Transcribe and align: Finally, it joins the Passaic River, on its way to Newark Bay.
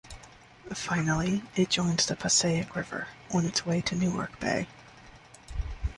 Finally, 0.73 1.43
it 1.55 1.69
joins 1.69 2.07
the 2.07 2.15
Passaic 2.15 2.75
River, 2.75 3.07
on 3.35 3.45
its 3.45 3.67
way 3.67 3.81
to 3.81 3.93
Newark 3.95 4.39
Bay. 4.39 4.67